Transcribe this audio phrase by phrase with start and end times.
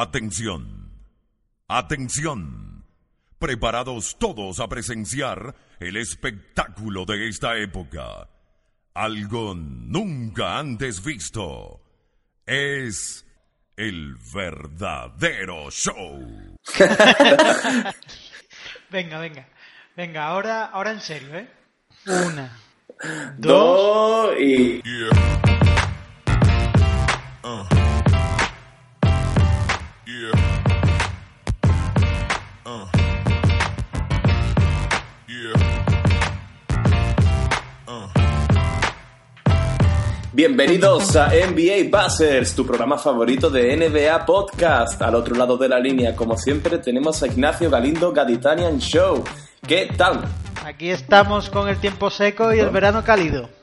[0.00, 0.92] Atención.
[1.66, 2.84] Atención.
[3.40, 8.28] Preparados todos a presenciar el espectáculo de esta época.
[8.94, 11.80] Algo nunca antes visto.
[12.46, 13.26] Es
[13.76, 16.56] el verdadero show.
[18.90, 19.48] Venga, venga.
[19.96, 21.50] Venga, ahora, ahora en serio, ¿eh?
[22.06, 22.56] Una,
[23.36, 24.28] dos.
[24.28, 24.80] Dos y.
[24.80, 25.10] Yeah.
[27.42, 27.77] Uh.
[30.08, 30.32] Yeah.
[32.64, 32.86] Uh.
[35.28, 35.52] Yeah.
[37.86, 38.08] Uh.
[40.32, 45.02] Bienvenidos a NBA Buzzers, tu programa favorito de NBA Podcast.
[45.02, 49.22] Al otro lado de la línea, como siempre, tenemos a Ignacio Galindo Gaditanian Show.
[49.66, 50.24] ¿Qué tal?
[50.64, 53.57] Aquí estamos con el tiempo seco y el verano cálido.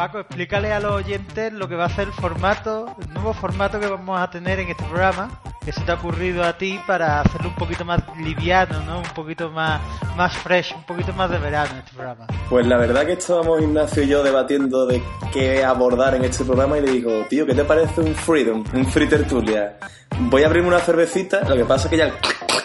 [0.00, 3.78] Paco, explícale a los oyentes lo que va a ser el formato, el nuevo formato
[3.78, 7.20] que vamos a tener en este programa, que se te ha ocurrido a ti para
[7.20, 9.00] hacerlo un poquito más liviano, ¿no?
[9.00, 9.78] Un poquito más,
[10.16, 12.26] más fresh, un poquito más de verano este programa.
[12.48, 15.02] Pues la verdad que estábamos Ignacio y yo debatiendo de
[15.34, 18.86] qué abordar en este programa y le digo, tío, ¿qué te parece un freedom, un
[18.86, 19.76] free tertulia?
[20.18, 22.12] Voy a abrirme una cervecita, lo que pasa es que ya el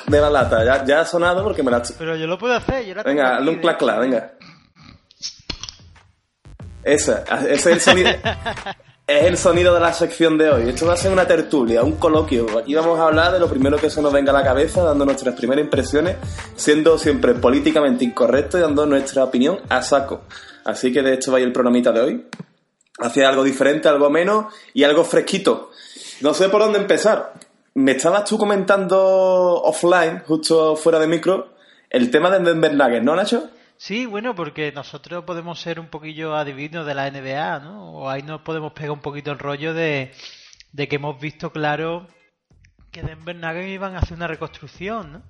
[0.07, 1.81] de la lata ya, ya ha sonado porque me la...
[1.97, 4.31] Pero yo lo puedo hacer, yo la tengo Venga, hazle un clac clac, venga.
[6.85, 8.11] Esa, ese es el sonido.
[9.07, 10.69] Es el sonido de la sección de hoy.
[10.69, 12.57] Esto va a ser una tertulia, un coloquio.
[12.57, 15.05] Aquí vamos a hablar de lo primero que se nos venga a la cabeza, dando
[15.05, 16.15] nuestras primeras impresiones,
[16.55, 20.21] siendo siempre políticamente incorrecto y dando nuestra opinión a saco.
[20.63, 22.25] Así que de esto va a ir el programita de hoy.
[22.97, 25.69] Hacia algo diferente, algo menos y algo fresquito.
[26.21, 27.33] No sé por dónde empezar.
[27.75, 31.49] Me estabas tú comentando offline, justo fuera de micro,
[31.91, 33.49] el tema de Denver Nuggets, ¿no, Nacho?
[33.85, 37.91] Sí, bueno, porque nosotros podemos ser un poquillo adivinos de la NBA, ¿no?
[37.91, 40.11] O ahí nos podemos pegar un poquito el rollo de,
[40.71, 42.07] de que hemos visto claro
[42.89, 45.21] que Denver Nuggets iban a hacer una reconstrucción, ¿no?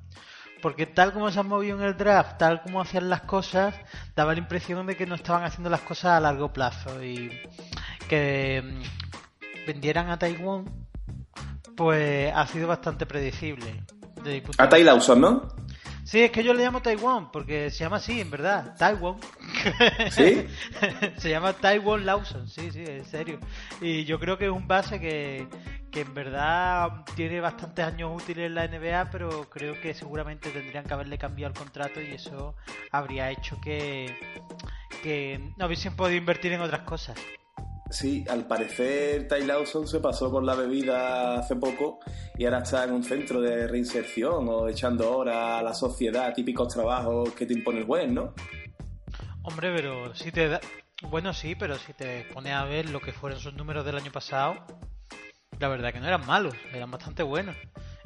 [0.62, 3.76] Porque tal como se han movido en el draft, tal como hacían las cosas,
[4.16, 7.30] daba la impresión de que no estaban haciendo las cosas a largo plazo y
[8.08, 10.88] que mm, vendieran a Taiwán,
[11.76, 13.84] pues ha sido bastante predecible.
[14.58, 15.65] A Ty Lawson, ¿no?
[16.06, 19.16] Sí, es que yo le llamo Taiwán, porque se llama así, en verdad, Taiwán.
[20.12, 20.46] ¿Sí?
[21.18, 23.40] se llama Taiwan Lawson, sí, sí, en serio.
[23.82, 25.48] Y yo creo que es un base que,
[25.92, 30.86] que en verdad tiene bastantes años útiles en la NBA, pero creo que seguramente tendrían
[30.86, 32.56] que haberle cambiado el contrato y eso
[32.92, 34.16] habría hecho que,
[35.02, 37.18] que no hubiesen podido invertir en otras cosas.
[37.90, 42.00] Sí, al parecer Ty Lawson se pasó por la bebida hace poco
[42.36, 46.74] y ahora está en un centro de reinserción o echando horas a la sociedad, típicos
[46.74, 48.34] trabajos que te impone el juez, ¿no?
[49.44, 50.60] Hombre, pero si te da...
[51.04, 54.12] Bueno, sí, pero si te pones a ver lo que fueron sus números del año
[54.12, 54.56] pasado,
[55.60, 57.56] la verdad que no eran malos, eran bastante buenos.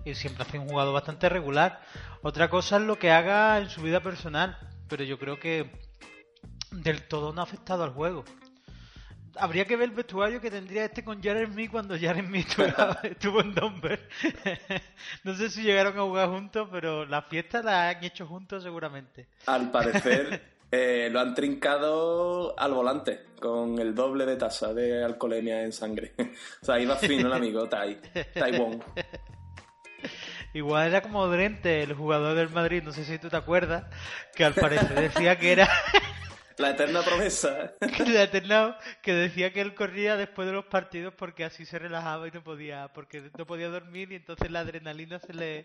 [0.03, 1.81] Y siempre ha sido un jugador bastante regular.
[2.21, 4.57] Otra cosa es lo que haga en su vida personal,
[4.89, 5.71] pero yo creo que
[6.71, 8.25] del todo no ha afectado al juego.
[9.35, 12.47] Habría que ver el vestuario que tendría este con Jared Smith cuando Jared Smith
[13.03, 14.07] estuvo, en Denver.
[15.23, 19.27] no sé si llegaron a jugar juntos, pero la fiesta la han hecho juntos seguramente.
[19.45, 20.41] Al parecer
[20.71, 26.13] eh, lo han trincado al volante con el doble de tasa de alcoholemia en sangre.
[26.61, 27.97] o sea, iba fino el amigo Ty,
[28.33, 28.83] Taiwán.
[30.53, 33.83] Igual era como Drente, el jugador del Madrid, no sé si tú te acuerdas,
[34.35, 35.69] que al parecer decía que era
[36.59, 37.73] La eterna promesa.
[37.97, 41.79] que le alternado, que decía que él corría después de los partidos porque así se
[41.79, 45.63] relajaba y no podía, porque no podía dormir y entonces la adrenalina se le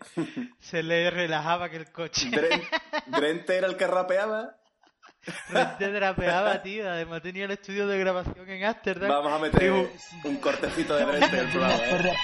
[0.59, 2.29] se le relajaba que el coche.
[2.31, 2.63] Dren-
[3.07, 4.55] Drente era el que rapeaba.
[5.49, 9.09] Drente drapeaba, tío, además tenía el estudio de grabación en Ámsterdam.
[9.09, 9.89] Vamos a meter Digo,
[10.23, 11.75] un cortecito de Drente en el programa.
[11.75, 12.17] ¿eh?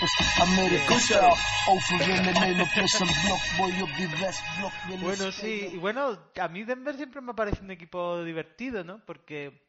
[5.00, 9.03] Bueno, sí, y bueno, a mí Denver siempre me parece un equipo divertido, ¿no?
[9.06, 9.68] Porque,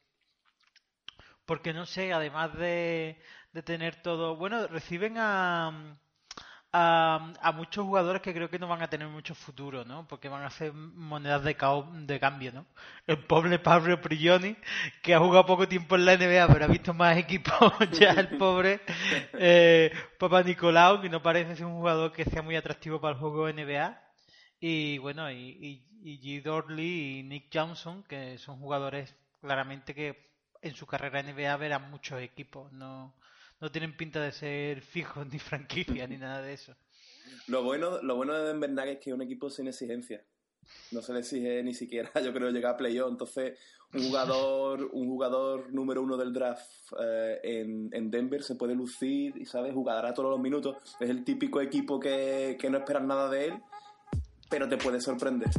[1.47, 3.21] porque no sé, además de,
[3.53, 5.99] de tener todo, bueno, reciben a,
[6.73, 10.07] a, muchos jugadores que creo que no van a tener mucho futuro, ¿no?
[10.09, 11.57] Porque van a ser monedas de,
[12.07, 12.67] de cambio, ¿no?
[13.07, 14.57] El pobre Pablo Prigioni,
[15.03, 18.39] que ha jugado poco tiempo en la NBA, pero ha visto más equipos ya el
[18.39, 18.81] pobre
[19.35, 23.21] eh, Papa Nicolau, que no parece ser un jugador que sea muy atractivo para el
[23.21, 24.01] juego NBA.
[24.61, 26.43] Y bueno, y, y, G.
[26.43, 30.33] Dorley y Nick Johnson, que son jugadores claramente que
[30.63, 33.15] en su carrera NBA verán muchos equipos, no
[33.63, 36.75] no tienen pinta de ser fijos ni franquicia ni nada de eso.
[37.47, 40.23] Lo bueno, lo bueno de Denver es que es un equipo sin exigencia.
[40.91, 43.11] No se le exige ni siquiera, yo creo, llegar a playoff.
[43.11, 43.59] Entonces,
[43.95, 47.63] un jugador, un jugador número uno del draft eh,
[47.93, 49.73] en, Denver se puede lucir y, ¿sabes?
[49.73, 50.77] Jugará todos los minutos.
[50.99, 53.55] Es el típico equipo que, que no esperas nada de él,
[54.51, 55.51] pero te puede sorprender.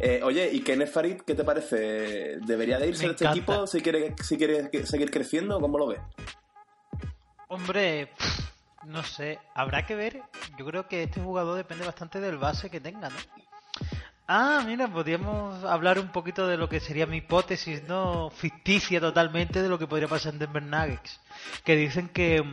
[0.00, 2.38] Eh, oye, ¿y Kenneth Farid qué te parece?
[2.40, 5.60] ¿Debería de irse de este equipo si quiere, si quiere seguir creciendo?
[5.60, 6.00] ¿Cómo lo ves?
[7.48, 8.10] Hombre,
[8.86, 10.22] no sé, habrá que ver.
[10.56, 13.16] Yo creo que este jugador depende bastante del base que tenga, ¿no?
[14.28, 18.30] Ah, mira, podríamos hablar un poquito de lo que sería mi hipótesis, ¿no?
[18.30, 21.18] Ficticia totalmente de lo que podría pasar en Denver Nuggets.
[21.64, 22.44] Que dicen que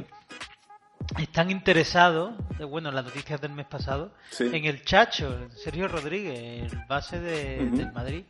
[1.20, 2.34] están interesados,
[2.70, 7.92] bueno, las noticias del mes pasado, en el Chacho, Sergio Rodríguez, el base de, del
[7.92, 8.24] Madrid.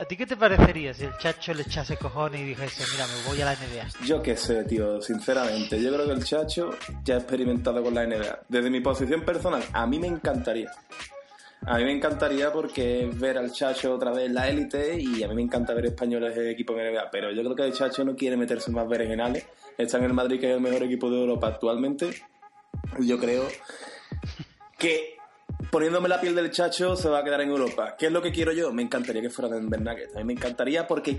[0.00, 3.28] ¿A ti qué te parecería si el Chacho le echase cojones y dijese, mira, me
[3.28, 4.06] voy a la NBA?
[4.06, 5.80] Yo qué sé, tío, sinceramente.
[5.82, 6.70] Yo creo que el Chacho
[7.04, 8.40] ya ha experimentado con la NBA.
[8.48, 10.70] Desde mi posición personal, a mí me encantaría.
[11.66, 15.28] A mí me encantaría porque ver al Chacho otra vez en la élite y a
[15.28, 18.02] mí me encanta ver españoles de equipo en NBA, pero yo creo que el Chacho
[18.02, 19.44] no quiere meterse más berenjenales
[19.84, 22.10] está en el Madrid, que es el mejor equipo de Europa actualmente.
[22.98, 23.46] Yo creo
[24.78, 25.16] que
[25.70, 27.96] poniéndome la piel del chacho se va a quedar en Europa.
[27.98, 28.72] ¿Qué es lo que quiero yo?
[28.72, 30.16] Me encantaría que fuera Denver Nuggets.
[30.16, 31.18] A mí me encantaría porque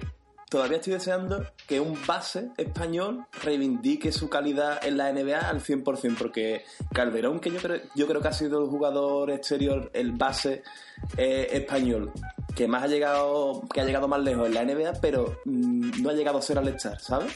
[0.52, 6.18] todavía estoy deseando que un base español reivindique su calidad en la NBA al 100%,
[6.18, 10.64] porque Calderón, que yo creo, yo creo que ha sido el jugador exterior, el base
[11.16, 12.12] eh, español,
[12.54, 16.10] que más ha llegado, que ha llegado más lejos en la NBA, pero mm, no
[16.10, 17.34] ha llegado a ser al estar, ¿sabes?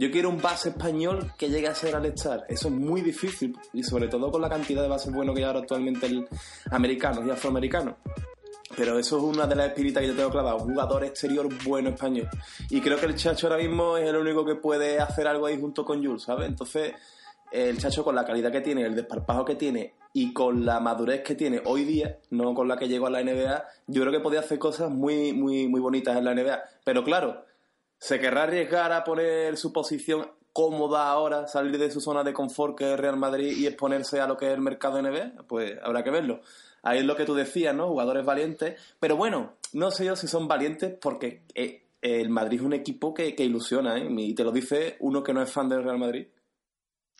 [0.00, 2.46] Yo quiero un base español que llegue a ser al Star.
[2.48, 5.46] Eso es muy difícil y sobre todo con la cantidad de bases buenos que hay
[5.46, 6.26] ahora actualmente el
[6.70, 7.98] americano y afroamericano.
[8.74, 11.90] Pero eso es una de las espiritas que yo tengo clavado, un jugador exterior bueno
[11.90, 12.30] español.
[12.70, 15.60] Y creo que el Chacho ahora mismo es el único que puede hacer algo ahí
[15.60, 16.48] junto con Jules, ¿sabes?
[16.48, 16.94] Entonces,
[17.52, 21.20] el Chacho con la calidad que tiene, el desparpajo que tiene y con la madurez
[21.22, 24.20] que tiene hoy día, no con la que llegó a la NBA, yo creo que
[24.20, 26.58] podía hacer cosas muy, muy, muy bonitas en la NBA.
[26.84, 27.49] Pero claro,
[28.00, 32.76] ¿Se querrá arriesgar a poner su posición cómoda ahora, salir de su zona de confort
[32.76, 35.42] que es Real Madrid y exponerse a lo que es el mercado NBA?
[35.46, 36.40] Pues habrá que verlo.
[36.82, 37.88] Ahí es lo que tú decías, ¿no?
[37.88, 38.80] Jugadores valientes.
[38.98, 43.12] Pero bueno, no sé yo si son valientes porque eh, el Madrid es un equipo
[43.12, 44.08] que, ilusiona, ¿eh?
[44.08, 46.26] Y te lo dice uno que no es fan del Real Madrid.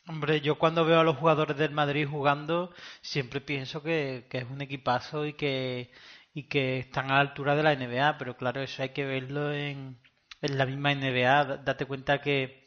[0.09, 2.73] Hombre, yo cuando veo a los jugadores del Madrid jugando,
[3.03, 5.91] siempre pienso que, que, es un equipazo y que,
[6.33, 9.53] y que están a la altura de la NBA, pero claro, eso hay que verlo
[9.53, 10.01] en,
[10.43, 12.61] en la misma NBA, date cuenta que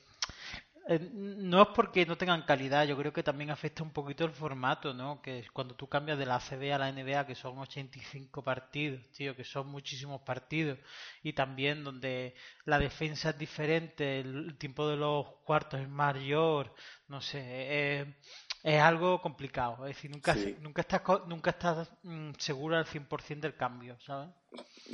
[0.89, 4.31] eh, no es porque no tengan calidad, yo creo que también afecta un poquito el
[4.31, 5.21] formato, ¿no?
[5.21, 9.33] Que cuando tú cambias de la ACB a la NBA, que son 85 partidos, tío,
[9.35, 10.77] que son muchísimos partidos,
[11.21, 12.35] y también donde
[12.65, 16.75] la defensa es diferente, el tiempo de los cuartos es mayor,
[17.07, 18.15] no sé, eh,
[18.63, 19.85] es algo complicado.
[19.85, 24.29] Es decir, nunca, nunca estás, nunca estás mm, seguro al 100% del cambio, ¿sabes?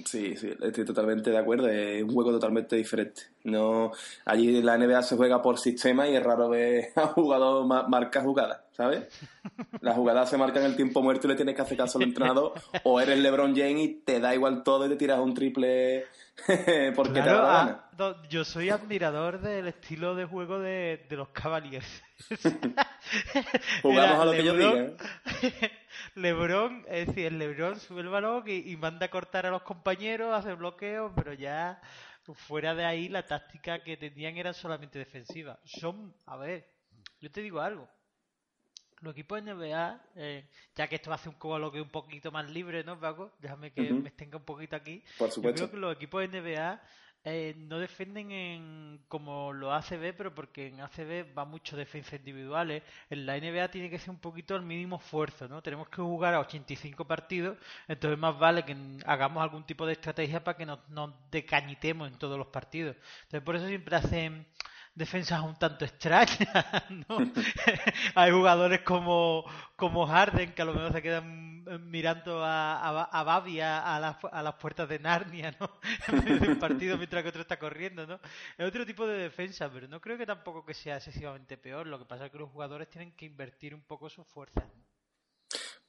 [0.06, 1.68] Sí, sí, estoy totalmente de acuerdo.
[1.68, 3.24] Es un juego totalmente diferente.
[3.44, 3.92] No,
[4.26, 8.62] allí la NBA se juega por sistema y es raro ver a jugador marcar jugadas,
[8.72, 9.08] ¿sabes?
[9.82, 12.06] Las jugadas se marcan en el tiempo muerto y le tienes que hacer caso al
[12.06, 12.54] entrenador.
[12.84, 16.06] o eres LeBron James y te da igual todo y te tiras un triple
[16.96, 17.84] porque te da la gana.
[18.00, 22.04] Ah, yo soy admirador del estilo de juego de, de los Cavaliers.
[23.82, 24.94] Jugamos a lo que yo diga.
[26.16, 30.34] Lebron, es decir, el Lebron sube el balón y, manda a cortar a los compañeros,
[30.34, 31.82] hace bloqueos, pero ya
[32.34, 35.60] fuera de ahí la táctica que tenían era solamente defensiva.
[35.64, 36.70] Son, a ver,
[37.20, 37.90] yo te digo algo.
[39.02, 42.32] Los equipos de NBA, eh, ya que esto va a hacer un coloquio un poquito
[42.32, 43.34] más libre, ¿no, Paco?
[43.40, 45.04] Déjame que me extenga un poquito aquí.
[45.18, 45.62] Por supuesto.
[45.62, 46.82] Yo creo que los equipos de NBA
[47.26, 52.84] eh, no defienden en, como lo ACB, pero porque en ACB va mucho defensa individuales.
[53.10, 55.62] En la NBA tiene que ser un poquito el mínimo esfuerzo, ¿no?
[55.62, 57.58] Tenemos que jugar a 85 partidos,
[57.88, 62.18] entonces más vale que hagamos algún tipo de estrategia para que nos, nos decañitemos en
[62.18, 62.96] todos los partidos.
[63.24, 64.46] Entonces por eso siempre hacen
[64.96, 66.40] defensas un tanto extrañas,
[66.90, 67.18] ¿no?
[68.16, 71.50] Hay jugadores como, como Harden que a lo mejor se quedan
[71.90, 75.70] mirando a, a, a Babia a, a, las puertas de Narnia, ¿no?
[76.08, 78.20] En medio de un partido mientras que otro está corriendo, ¿no?
[78.58, 81.88] Es otro tipo de defensa, pero no creo que tampoco que sea excesivamente peor.
[81.88, 84.64] Lo que pasa es que los jugadores tienen que invertir un poco sus fuerzas.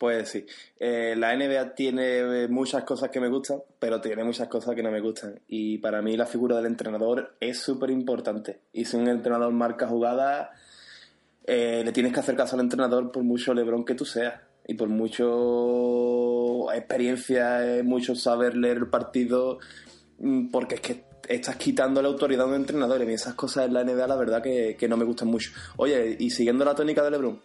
[0.00, 0.47] Pues sí,
[0.78, 4.90] eh, la NBA tiene muchas cosas que me gustan, pero tiene muchas cosas que no
[4.90, 5.38] me gustan.
[5.47, 8.61] Y para mí la figura del entrenador es súper importante.
[8.73, 10.52] Y si un entrenador marca jugada,
[11.45, 14.40] eh, le tienes que hacer caso al entrenador por mucho Lebron que tú seas.
[14.66, 19.59] Y por mucho experiencia, mucho saber leer el partido,
[20.19, 23.02] mm, porque es que estás quitando la autoridad de un entrenador.
[23.02, 25.50] Y esas cosas en la NBA la verdad que no me gustan mucho.
[25.76, 27.38] Oye, y siguiendo la tónica de Lebron,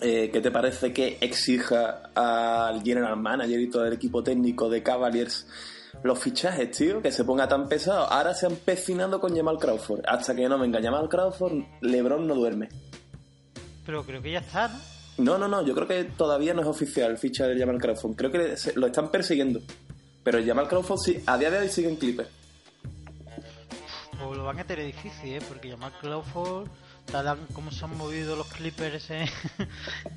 [0.00, 4.82] eh, ¿qué te parece que exija al general manager y todo el equipo técnico de
[4.82, 5.46] Cavaliers
[6.02, 7.00] los fichajes, tío?
[7.00, 8.10] Que se ponga tan pesado.
[8.10, 10.00] Ahora se ha empecinado con Jamal Crawford.
[10.06, 12.68] Hasta que no venga Jamal Crawford, LeBron no duerme.
[13.86, 14.78] Pero creo que ya está, ¿no?
[15.16, 15.64] No, no, no.
[15.64, 18.16] Yo creo que todavía no es oficial el ficha de Jamal Crawford.
[18.16, 19.60] Creo que lo están persiguiendo.
[20.24, 22.26] Pero Jamal Crawford sí, a día de hoy sigue en Clipper.
[24.18, 25.42] Pues lo van a tener difícil, ¿eh?
[25.46, 26.68] Porque Jamal Crawford
[27.52, 29.10] como se han movido los Clippers.
[29.10, 29.26] Eh.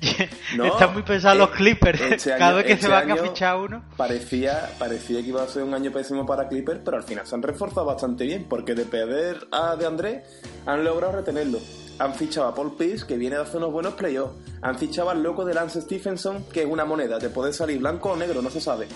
[0.00, 2.00] Están muy pesados los eh, Clippers.
[2.00, 3.84] Este Cada vez que se este van a fichar uno.
[3.96, 7.34] Parecía, parecía que iba a ser un año pésimo para Clippers, pero al final se
[7.34, 10.24] han reforzado bastante bien, porque de perder a De André
[10.66, 11.60] han logrado retenerlo.
[12.00, 14.34] Han fichado a Paul Pierce, que viene de hacer unos buenos playoffs.
[14.62, 18.10] Han fichado al loco de Lance Stephenson, que es una moneda, te puede salir blanco
[18.10, 18.88] o negro, no se sabe.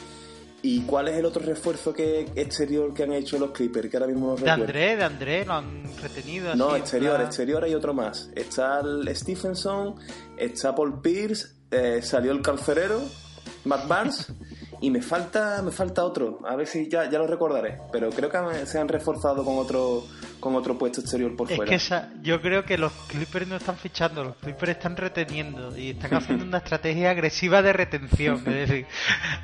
[0.64, 3.90] ¿Y cuál es el otro refuerzo que exterior que han hecho los Clippers?
[3.90, 6.54] Que ahora mismo no De André, de André, lo han retenido.
[6.54, 8.30] No, exterior, exterior hay otro más.
[8.36, 9.96] Está el Stephenson,
[10.36, 13.02] está Paul Pierce, eh, salió el calcerero,
[13.64, 14.32] Matt Barnes,
[14.82, 16.40] y me falta, me falta otro.
[16.44, 17.78] A ver si ya, ya lo recordaré.
[17.92, 20.04] Pero creo que se han reforzado con otro
[20.42, 21.72] con otro puesto exterior por fuera.
[21.72, 25.90] Es que yo creo que los Clippers no están fichando, los Clippers están reteniendo y
[25.90, 28.38] están haciendo una estrategia agresiva de retención.
[28.38, 28.86] es decir,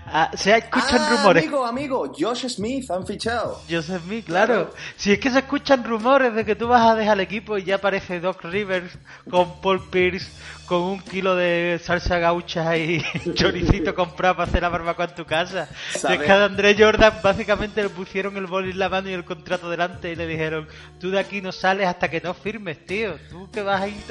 [0.06, 1.44] ah, se escuchan ah, rumores.
[1.44, 3.62] Amigo, amigo, Josh Smith han fichado.
[3.70, 4.72] Josh Smith, claro.
[4.96, 7.62] Si es que se escuchan rumores de que tú vas a dejar el equipo y
[7.62, 8.98] ya aparece Doc Rivers
[9.30, 10.28] con Paul Pierce
[10.68, 13.02] con un kilo de salsa gaucha y
[13.34, 15.68] choricito comprado para hacer la barbacoa en tu casa.
[15.94, 19.24] Es que a André Jordan básicamente le pusieron el boli en la mano y el
[19.24, 20.66] contrato delante y le dijeron,
[20.98, 23.16] tú de aquí no sales hasta que no firmes, tío.
[23.30, 24.02] Tú que vas a ir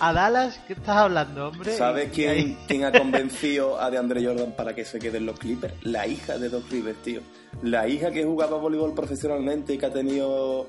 [0.00, 1.76] a, Dallas, ¿qué estás hablando, hombre?
[1.76, 5.74] ¿Sabes quién, quién ha convencido a de André Jordan para que se queden los Clippers?
[5.82, 7.20] La hija de Doc Rivers, tío
[7.62, 10.68] la hija que jugaba voleibol profesionalmente y que ha tenido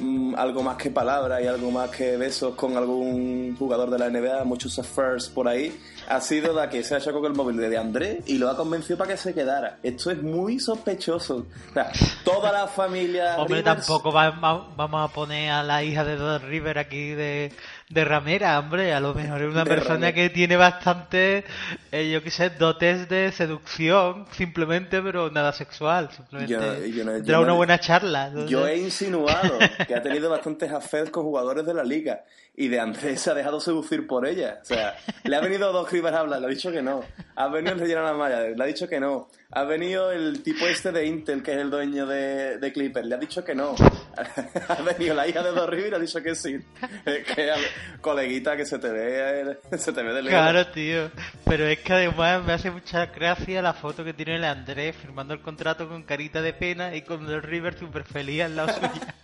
[0.00, 4.10] mm, algo más que palabras y algo más que besos con algún jugador de la
[4.10, 5.76] NBA, muchos affairs por ahí,
[6.08, 8.56] ha sido la que se ha hecho con el móvil de André y lo ha
[8.56, 9.78] convencido para que se quedara.
[9.82, 11.46] Esto es muy sospechoso.
[11.70, 11.90] O sea,
[12.24, 13.36] toda la familia.
[13.38, 17.52] Hombre, tampoco vamos a poner a la hija de Don River aquí de
[17.88, 18.92] de ramera, hombre.
[18.92, 21.44] A lo mejor es una persona que tiene bastante,
[21.92, 26.10] eh, yo qué sé, dotes de seducción, simplemente, pero nada sexual.
[26.10, 26.92] Simplemente
[27.24, 28.32] yo, una buena charla.
[28.46, 32.24] Yo he insinuado que ha tenido bastantes affairs con jugadores de la liga
[32.56, 34.60] y de Andrés se ha dejado seducir por ella.
[34.62, 37.04] O sea, le ha venido dos Rivers a hablar, le ha dicho que no.
[37.34, 39.28] Ha venido el relleno la malla, le ha dicho que no.
[39.50, 43.14] Ha venido el tipo este de Intel, que es el dueño de, de Clipper, le
[43.14, 43.74] ha dicho que no.
[44.68, 46.58] ha venido la hija de Dos Rivers y le ha dicho que sí.
[47.04, 47.52] que,
[48.00, 50.40] coleguita, que se te ve, se te ve de lejos.
[50.40, 51.10] Claro, tío.
[51.44, 55.34] Pero es que además me hace mucha gracia la foto que tiene el Andrés firmando
[55.34, 59.14] el contrato con carita de pena y con Dos Rivers súper feliz al lado suya.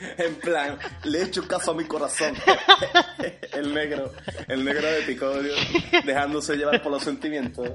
[0.18, 2.34] en plan, le he hecho caso a mi corazón.
[3.52, 4.12] el negro,
[4.46, 5.54] el negro de Picodio,
[6.04, 7.70] dejándose llevar por los sentimientos.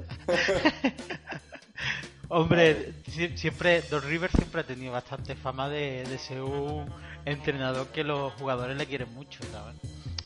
[2.28, 2.94] Hombre,
[3.36, 6.90] siempre, Don River siempre ha tenido bastante fama de, de ser un
[7.24, 9.76] entrenador que los jugadores le quieren mucho, ¿sabes?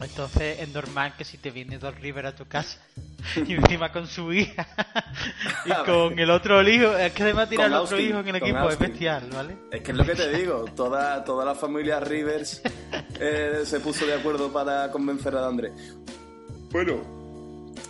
[0.00, 2.78] Entonces es normal que si te viene Dos River a tu casa
[3.46, 4.66] y encima con su hija
[5.66, 8.70] y con el otro hijo, es que además tiene el otro hijo en el equipo,
[8.70, 9.56] es bestial, ¿vale?
[9.72, 12.62] Es que es lo que te digo, toda, toda la familia Rivers
[13.20, 15.72] eh, se puso de acuerdo para convencer a Andrés.
[16.70, 17.02] Bueno,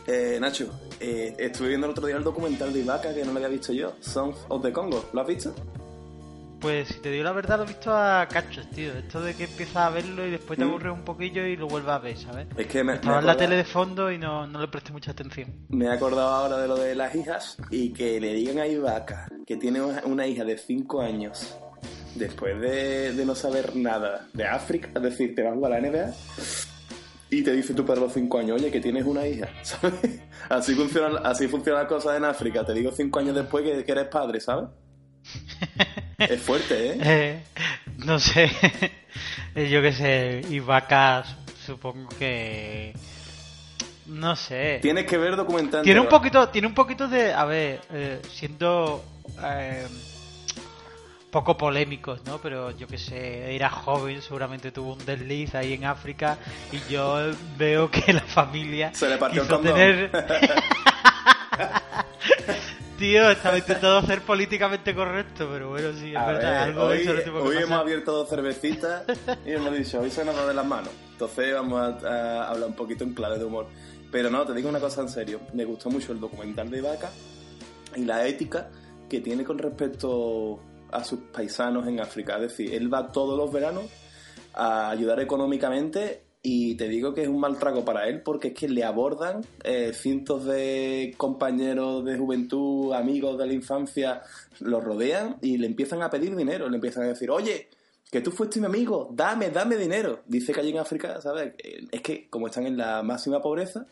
[0.07, 3.37] eh, Nacho, eh, estuve viendo el otro día el documental de Ibaka que no lo
[3.37, 5.55] había visto yo, Songs of the Congo, ¿lo has visto?
[6.61, 8.93] Pues si te digo la verdad, lo he visto a cachos, tío.
[8.93, 10.69] Esto de que empiezas a verlo y después te mm.
[10.69, 12.49] aburres un poquillo y lo vuelves a ver, ¿sabes?
[12.57, 15.13] Es que me, Estaba en la tele de fondo y no, no le presté mucha
[15.13, 15.53] atención.
[15.69, 19.29] Me he acordado ahora de lo de las hijas y que le digan a Ibaka
[19.47, 21.57] que tiene una hija de 5 años
[22.15, 25.81] después de, de, no saber nada de África, es decir, te vas a jugar a
[25.81, 26.13] la NBA
[27.31, 30.21] y te dice tu perro los 5 años, oye, que tienes una hija, ¿sabes?
[30.49, 32.65] Así funciona, así funciona la cosa en África.
[32.65, 34.69] Te digo 5 años después que, que eres padre, ¿sabes?
[36.19, 36.99] Es fuerte, ¿eh?
[37.01, 37.43] ¿eh?
[37.99, 38.51] no sé,
[39.55, 42.93] yo qué sé, y vacas, supongo que
[44.07, 44.81] no sé.
[44.83, 45.85] Tienes que ver documentando.
[45.85, 49.05] Tiene un poquito, tiene un poquito de, a ver, eh, siendo
[49.45, 49.87] eh,
[51.31, 52.39] poco polémicos, ¿no?
[52.39, 56.37] Pero yo que sé, era joven, seguramente tuvo un desliz ahí en África
[56.73, 60.11] y yo veo que la familia se le partió quiso el tener
[62.99, 66.51] Tío, estaba intentando hacer políticamente correcto, pero bueno, sí, es A verdad.
[66.51, 67.63] ver, algo de hoy eso le tuvo que hoy pasar.
[67.63, 69.03] hemos abierto dos cervecitas
[69.47, 70.91] y hemos dicho, hoy se nos va de las manos.
[71.13, 72.09] Entonces vamos a,
[72.43, 73.69] a hablar un poquito en clave de humor.
[74.11, 75.41] Pero no, te digo una cosa en serio.
[75.53, 77.11] Me gustó mucho el documental de Vaca
[77.95, 78.69] y la ética
[79.09, 80.59] que tiene con respecto
[80.91, 82.35] a sus paisanos en África.
[82.37, 83.85] Es decir, él va todos los veranos
[84.55, 88.55] a ayudar económicamente y te digo que es un mal trago para él porque es
[88.55, 94.23] que le abordan eh, cientos de compañeros de juventud, amigos de la infancia,
[94.61, 97.69] los rodean y le empiezan a pedir dinero, le empiezan a decir, oye,
[98.11, 100.21] que tú fuiste mi amigo, dame, dame dinero.
[100.27, 101.53] Dice que allí en África, ¿sabes?
[101.59, 103.87] Eh, Es que como están en la máxima pobreza,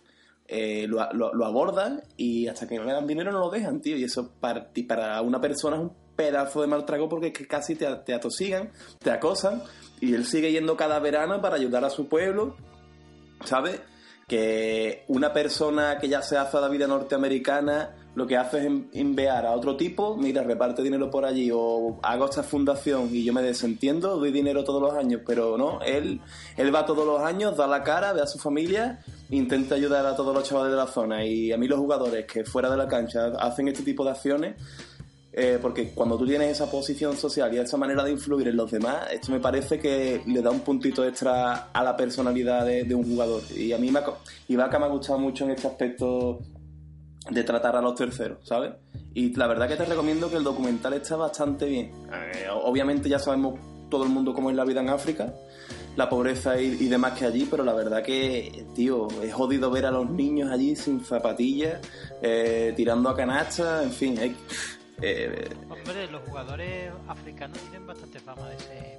[0.48, 3.96] eh, lo, lo- abordan y hasta que no le dan dinero no lo dejan, tío.
[3.96, 7.86] Y eso para, para una persona es un pedazo de mal trago porque casi te,
[8.04, 9.62] te atosigan, te acosan
[10.00, 12.56] y él sigue yendo cada verano para ayudar a su pueblo,
[13.44, 13.80] ¿sabes?
[14.26, 18.64] Que una persona que ya se hace a la vida norteamericana lo que hace es
[18.64, 23.22] en- enviar a otro tipo, mira, reparte dinero por allí o hago esta fundación y
[23.24, 26.20] yo me desentiendo, doy dinero todos los años, pero no, él,
[26.56, 30.16] él va todos los años, da la cara, ve a su familia, intenta ayudar a
[30.16, 32.88] todos los chavales de la zona y a mí los jugadores que fuera de la
[32.88, 34.56] cancha hacen este tipo de acciones,
[35.38, 38.70] eh, porque cuando tú tienes esa posición social y esa manera de influir en los
[38.70, 43.04] demás, esto me parece que le da un puntito extra a la personalidad de, un
[43.04, 43.42] jugador.
[43.54, 44.04] Y a mí me ha,
[44.48, 46.38] me ha gustado mucho en este aspecto
[47.28, 48.72] de tratar a los terceros, ¿sabes?
[49.12, 51.92] Y la verdad que te recomiendo que el documental está bastante bien.
[52.10, 55.34] Eh, obviamente ya sabemos todo el mundo cómo es la vida en África,
[55.96, 59.84] la pobreza y, y demás que allí, pero la verdad que, tío, es jodido ver
[59.84, 61.80] a los niños allí sin zapatillas,
[62.22, 64.36] eh, tirando a canasta, en fin, hay-
[65.02, 68.98] eh, Hombre, los jugadores africanos tienen bastante fama de ser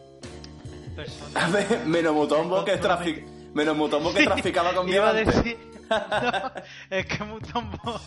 [0.96, 1.86] personas.
[1.86, 5.58] menos Mutombo que, trafic, menos Mutombo que traficaba con Iba a decir.
[5.90, 6.52] No,
[6.90, 8.02] es que Mutombo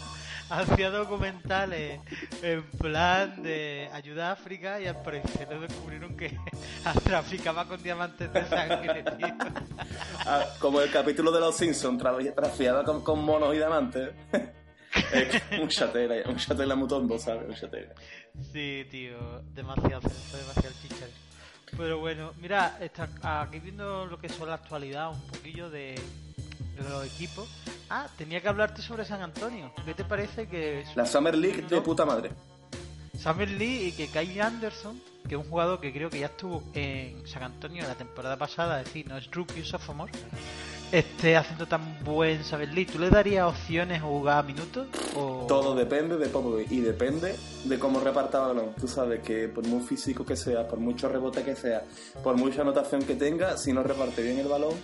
[0.51, 2.01] hacía documentales
[2.43, 6.37] en plan de ayuda a África y al parecer descubrieron que
[7.05, 9.29] traficaba con diamantes de sangre, tío.
[10.27, 14.11] Ah, como el capítulo de los Simpsons, tra- trafiaba con, con monos y diamantes.
[14.93, 17.49] Que mucha tela, mucha tela Mutombo, ¿sabes?
[17.49, 17.95] Mucha tela.
[18.53, 21.09] Sí, tío, demasiado, fue demasiado chichar.
[21.77, 23.09] Pero bueno, mira, está
[23.43, 27.49] aquí viendo lo que son la actualidad, un poquillo de, de los equipos.
[27.89, 29.73] Ah, tenía que hablarte sobre San Antonio.
[29.85, 32.31] ¿Qué te parece que La Summer League de puta madre.
[33.21, 34.99] Summer Lee y que Kyle Anderson,
[35.29, 38.81] que es un jugador que creo que ya estuvo en San Antonio la temporada pasada,
[38.81, 40.11] es decir, no es rookie sophomore,
[40.93, 42.41] esté haciendo tan buen
[42.73, 44.89] Lee, ¿tú le darías opciones o jugar minutos?
[45.17, 45.47] O...
[45.47, 48.75] Todo depende de Popovich y depende de cómo reparta balón.
[48.79, 51.85] Tú sabes que por muy físico que sea, por mucho rebote que sea,
[52.23, 54.75] por mucha anotación que tenga, si no reparte bien el balón,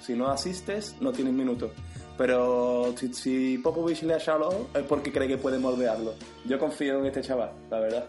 [0.00, 1.72] si no asistes, no tienes minutos.
[2.16, 6.14] Pero si, si Popovich le ha echado ojo, es porque cree que puede moldearlo.
[6.44, 8.06] Yo confío en este chaval, la verdad.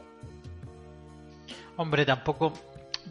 [1.78, 2.54] Hombre, tampoco.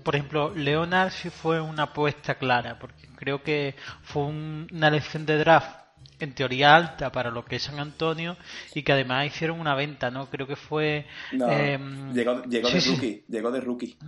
[0.03, 5.27] Por ejemplo, Leonard sí fue una apuesta clara, porque creo que fue un- una elección
[5.27, 5.77] de draft
[6.21, 8.37] en teoría alta para lo que es San Antonio
[8.75, 10.31] y que además hicieron una venta, ¿no?
[10.31, 11.07] Creo que fue.
[11.31, 12.91] No, em, llegó, llegó sí, de sí.
[12.91, 13.99] rookie, llegó de rookie.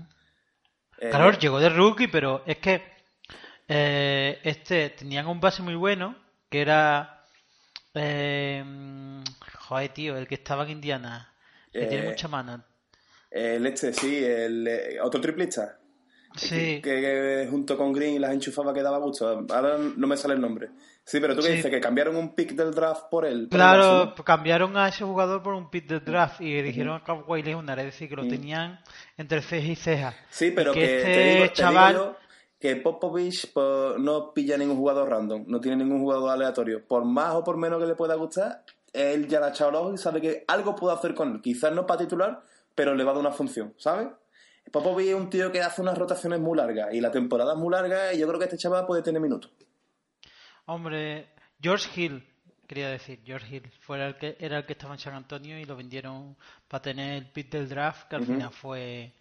[0.99, 2.83] Eh, Claro, llegó de rookie, pero es que
[3.69, 6.16] eh, este tenían un base muy bueno
[6.51, 7.25] que era.
[7.95, 8.64] Eh,
[9.59, 11.33] joder, tío, el que estaba en Indiana,
[11.77, 12.64] que Eh, tiene mucha mana.
[13.31, 15.79] El este, sí, el eh, otro triplista.
[16.37, 19.44] Sí, Que, que junto con Green las enchufaba que daba gusto.
[19.51, 20.70] Ahora no me sale el nombre.
[21.05, 21.53] Sí, pero tú Sí.
[21.53, 23.49] dices, que cambiaron un pick del draft por él.
[23.49, 27.42] por Claro, cambiaron a ese jugador por un pick de draft y eligieron a Kawhi
[27.42, 28.81] Leonard, es decir, que lo tenían
[29.16, 30.14] entre ceja y ceja.
[30.31, 32.16] Sí, pero Y que, que te, este te chaval, digo yo
[32.59, 36.85] que Popovich pues, no pilla ningún jugador random, no tiene ningún jugador aleatorio.
[36.87, 39.77] Por más o por menos que le pueda gustar, él ya le ha echado el
[39.77, 41.40] ojo y sabe que algo puede hacer con él.
[41.42, 42.42] Quizás no para titular,
[42.75, 44.09] pero le va a dar una función, ¿sabes?
[44.70, 47.70] Popovich es un tío que hace unas rotaciones muy largas y la temporada es muy
[47.70, 49.50] larga y yo creo que este chaval puede tener minutos.
[50.66, 51.29] hombre,
[51.61, 52.26] George Hill,
[52.66, 55.64] quería decir, George Hill, fuera el que, era el que estaba en San Antonio y
[55.64, 56.37] lo vendieron
[56.68, 59.12] para tener el pick del draft, que al final fue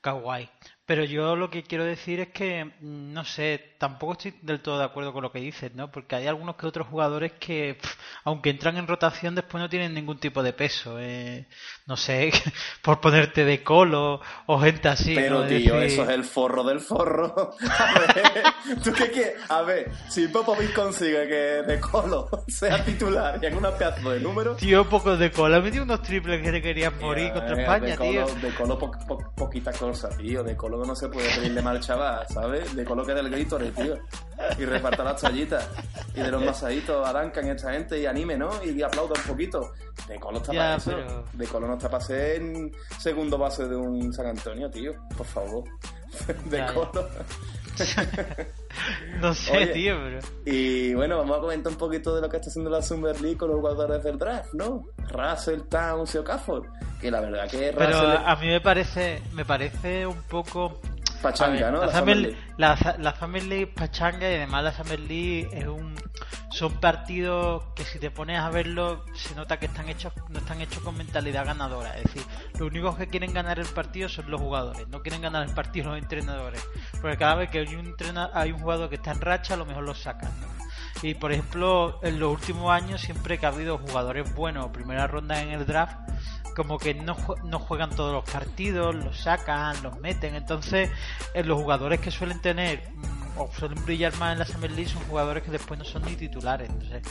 [0.00, 0.48] Kawhi.
[0.86, 4.78] Pero yo lo que quiero decir es que, mm, no sé, tampoco estoy del todo
[4.78, 5.90] de acuerdo con lo que dices, ¿no?
[5.90, 7.78] Porque hay algunos que otros jugadores que,
[8.24, 10.96] aunque entran en rotación, después no tienen ningún tipo de peso.
[11.00, 11.46] Eh,
[11.86, 12.30] no sé,
[12.82, 15.14] por ponerte de colo o gente así.
[15.14, 15.46] Pero, ¿no?
[15.46, 17.54] tío, Decir- eso es el forro del forro.
[17.78, 19.50] A ver, ¿tú qué quieres?
[19.50, 21.34] A ver, si Popovic consigue que
[21.72, 24.54] De Colo sea titular y en una pedazo de número...
[24.56, 25.60] Tío, pocos de cola.
[25.60, 28.34] Metí unos triples que te querían morir contra España, de Colo, tío.
[28.36, 30.42] De Colo po- po- poquita cosa, tío.
[30.42, 32.74] De Colo no se puede pedirle mal chaval, ¿sabes?
[32.74, 33.98] De Colo que del Gatorade, tío.
[34.58, 35.68] Y reparta las toallitas.
[36.14, 38.50] Y de los masaditos arrancan esta gente y anime, ¿no?
[38.64, 39.72] Y aplauda un poquito.
[40.08, 40.90] De Colo está para eso.
[40.92, 44.92] pero- De Colo no está para ser en segundo base de un San Antonio, tío.
[45.16, 45.64] Por favor.
[46.46, 46.72] De Ya, ya.
[49.20, 49.66] No sé, Oye.
[49.68, 50.18] tío, pero...
[50.44, 53.36] Y bueno, vamos a comentar un poquito de lo que está haciendo la Summer League
[53.36, 54.86] con los jugadores del draft, ¿no?
[55.08, 56.66] Russell, Towns y Okafor.
[57.00, 60.80] Que la verdad que Pero Russell es a mí me parece, me parece un poco...
[61.22, 61.80] pachanga, ver, ¿no?
[61.80, 65.48] La, La Summer, League- la, la Summer League es pachanga y además la Summer League
[65.52, 65.94] es un,
[66.50, 70.60] son partidos que si te pones a verlo se nota que están hechos no están
[70.60, 71.96] hechos con mentalidad ganadora.
[71.98, 72.22] Es decir,
[72.58, 75.90] los únicos que quieren ganar el partido son los jugadores, no quieren ganar el partido
[75.90, 76.64] los entrenadores.
[77.00, 77.94] Porque cada vez que hay un,
[78.34, 80.30] hay un jugador que está en racha, a lo mejor lo sacan.
[80.40, 80.54] ¿no?
[81.02, 85.42] Y por ejemplo, en los últimos años, siempre que ha habido jugadores buenos, primera ronda
[85.42, 85.98] en el draft,
[86.54, 90.34] como que no, no juegan todos los partidos, los sacan, los meten.
[90.34, 90.90] Entonces,
[91.34, 94.88] eh, los jugadores que suelen tener mm, o suelen brillar más en la Summer League
[94.88, 96.70] son jugadores que después no son ni titulares.
[96.70, 97.02] Entonces,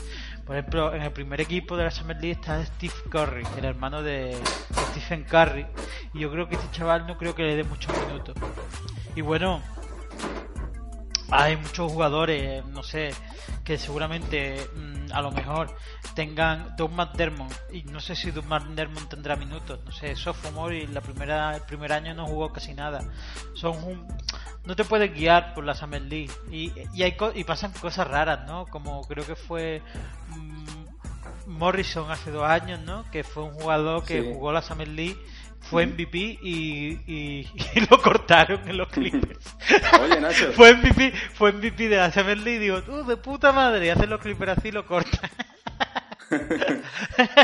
[0.46, 4.02] por ejemplo, en el primer equipo de la Summer League está Steve Curry, el hermano
[4.02, 4.38] de
[4.92, 5.66] Stephen Curry.
[6.14, 8.36] Y yo creo que este chaval no creo que le dé muchos minutos.
[9.16, 9.62] Y bueno,
[11.36, 13.12] hay muchos jugadores, no sé,
[13.64, 15.76] que seguramente mm, a lo mejor
[16.16, 20.88] tengan Doug McDermott y no sé si Doug McDermott tendrá minutos, no sé, sophomore y
[20.88, 23.04] la primera el primer año no jugó casi nada.
[23.56, 24.08] Son un,
[24.66, 28.08] no te puedes guiar por la Summer League y, y hay co- y pasan cosas
[28.08, 28.66] raras, ¿no?
[28.68, 29.82] Como creo que fue
[30.30, 30.64] mm,
[31.48, 33.04] Morrison hace dos años, ¿no?
[33.12, 34.30] Que fue un jugador que Sí.
[34.34, 35.18] jugó la Summer League
[35.64, 39.56] fue MVP y, y- y lo cortaron en los Clippers.
[40.02, 40.52] Oye, Nacho.
[40.54, 43.90] fue MVP, fue MVP de la Summer League y digo, tú de puta madre, y
[43.90, 45.30] hacen los Clippers así y lo cortan.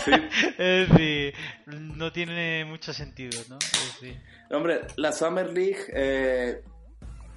[0.05, 0.11] Sí.
[0.57, 1.33] Es decir,
[1.67, 3.57] no tiene mucho sentido, ¿no?
[3.59, 6.63] Es decir, Hombre, la Summer League eh,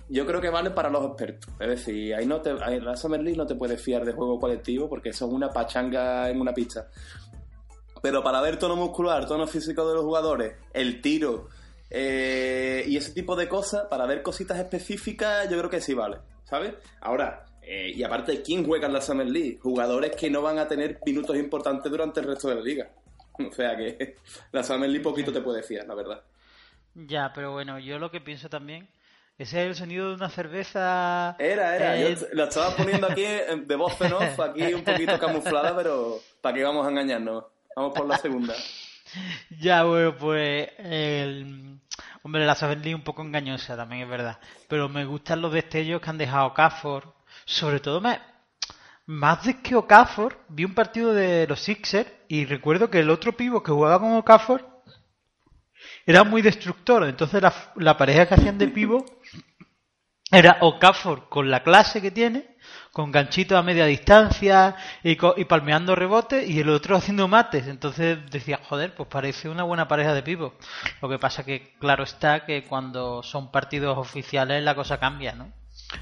[0.08, 1.52] yo creo que vale para los expertos.
[1.60, 4.40] Es decir, ahí no te, ahí la Summer League no te puedes fiar de juego
[4.40, 6.86] colectivo porque es una pachanga en una pista.
[8.02, 11.48] Pero para ver tono muscular, tono físico de los jugadores, el tiro
[11.88, 16.18] eh, y ese tipo de cosas, para ver cositas específicas, yo creo que sí vale,
[16.44, 16.74] ¿sabes?
[17.00, 19.58] Ahora, eh, y aparte, ¿quién juega en la Summer League?
[19.62, 22.90] Jugadores que no van a tener minutos importantes durante el resto de la liga.
[23.38, 24.16] O sea que
[24.52, 26.22] la Summer League poquito te puede fiar, la verdad.
[26.94, 28.88] Ya, pero bueno, yo lo que pienso también,
[29.38, 31.34] ese es el sonido de una cerveza...
[31.38, 31.96] Era, era.
[31.96, 36.18] eh, Yo lo estaba poniendo aquí de voz en off, aquí un poquito camuflada, pero
[36.42, 37.44] ¿para qué vamos a engañarnos?
[37.76, 38.54] Vamos por la segunda.
[39.60, 41.78] Ya, bueno, pues el...
[42.22, 44.38] Hombre, la League un poco engañosa también, es verdad.
[44.68, 47.14] Pero me gustan los destellos que han dejado Okafor.
[47.44, 48.18] Sobre todo, me...
[49.04, 53.36] más de que Okafor, vi un partido de los Sixers y recuerdo que el otro
[53.36, 54.82] pivo que jugaba con Okafor
[56.06, 57.04] era muy destructor.
[57.04, 59.04] Entonces la, la pareja que hacían de pivo
[60.30, 62.51] era Okafor con la clase que tiene,
[62.92, 67.66] con ganchitos a media distancia y, co- y palmeando rebotes, y el otro haciendo mates.
[67.66, 70.52] Entonces decía, joder, pues parece una buena pareja de pivos.
[71.00, 75.50] Lo que pasa que, claro está, que cuando son partidos oficiales la cosa cambia, ¿no?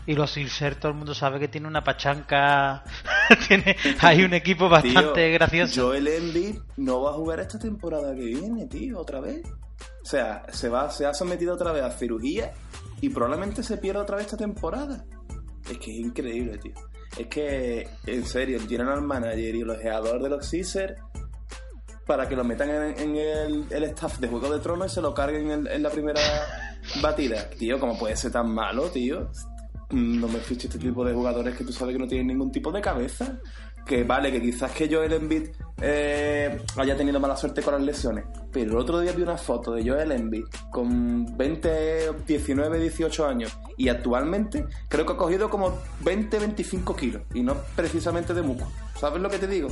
[0.07, 2.85] Y los Sixers todo el mundo sabe que tiene una pachanca,
[3.49, 5.83] tiene, hay un equipo bastante Tío, gracioso.
[5.89, 9.43] Joel Embiid no va a jugar esta temporada que viene, tío, otra vez.
[10.03, 12.53] O sea, se, va, se ha sometido otra vez a cirugía
[13.01, 15.05] y probablemente se pierda otra vez esta temporada.
[15.71, 16.73] Es que es increíble, tío.
[17.17, 20.95] Es que, en serio, el general manager y el ojeador de los Sixers
[22.07, 25.15] para que lo metan en, el, el staff de Juego de Tronos y se lo
[25.15, 26.21] carguen en, la primera
[27.01, 27.49] batida.
[27.51, 29.31] Tío, ¿cómo puede ser tan malo, tío?
[29.91, 32.73] No me fiches este tipo de jugadores que tú sabes que no tienen ningún tipo
[32.73, 33.39] de cabeza.
[33.91, 35.49] Que vale, que quizás que Joel Embiid
[35.83, 38.25] eh, haya tenido mala suerte con las lesiones.
[38.53, 43.59] Pero el otro día vi una foto de Joel Embiid con 20, 19, 18 años.
[43.77, 47.23] Y actualmente creo que ha cogido como 20, 25 kilos.
[47.35, 48.71] Y no precisamente de músculo.
[48.95, 49.67] ¿Sabes lo que te digo?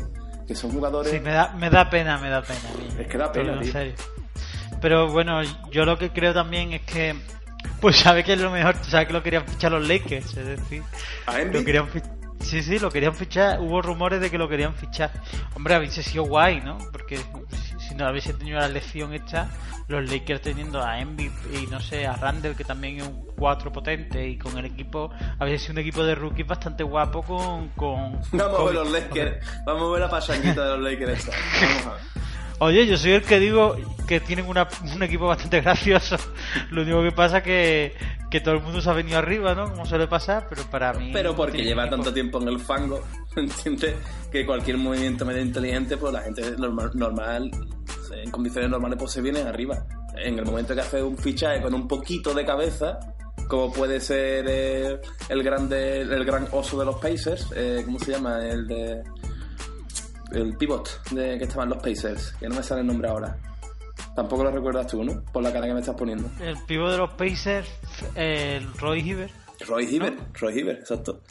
[0.49, 1.13] Que son jugadores...
[1.13, 2.59] Sí, me da, me da pena, me da pena.
[2.99, 3.95] Es que da pena, digo en serio.
[4.81, 7.15] Pero bueno, yo lo que creo también es que,
[7.81, 10.47] pues sabe que es lo mejor, tú sabes que lo querían fichar los Lakers, es
[10.47, 10.83] decir,
[11.27, 12.18] ¿A lo querían fichar.
[12.41, 15.11] Sí, sí, lo querían fichar, hubo rumores de que lo querían fichar.
[15.55, 16.79] Hombre, hubiese sido guay, ¿no?
[16.93, 17.19] Porque
[17.79, 19.49] si, no hubiese tenido la lección hecha,
[19.89, 23.73] los Lakers teniendo a Envy y no sé, a Randall, que también es un 4
[23.73, 27.69] potente, y con el equipo, había sido un equipo de rookies bastante guapo con.
[27.71, 31.27] con vamos a ver los Lakers, vamos a ver la pasanguita de los Lakers.
[31.61, 32.19] Vamos a ver.
[32.61, 36.17] Oye, yo soy el que digo que tienen una, un equipo bastante gracioso.
[36.71, 37.95] Lo único que pasa que,
[38.31, 39.71] que todo el mundo se ha venido arriba, ¿no?
[39.71, 41.11] Como suele pasar, pero para mí.
[41.13, 43.01] Pero porque lleva tanto tiempo en el fango,
[43.37, 43.95] ¿entiendes?
[44.33, 47.51] Que cualquier movimiento medio inteligente, pues la gente normal, normal
[48.13, 49.85] en condiciones normales, pues se viene arriba.
[50.17, 52.99] En el momento que hace un fichaje con un poquito de cabeza,
[53.49, 58.13] como puede ser eh, el grande el gran oso de los Pacers, eh, ¿cómo se
[58.13, 58.45] llama?
[58.45, 59.03] El de
[60.33, 63.39] el pivot de que estaban los Pacers, que no me sale el nombre ahora.
[64.15, 65.23] Tampoco lo recuerdas tú, ¿no?
[65.33, 66.31] Por la cara que me estás poniendo.
[66.41, 67.69] El pivot de los Pacers,
[68.15, 69.31] el Roy Hiver.
[69.67, 71.23] Roy Hiver, Roy Hiver, exacto.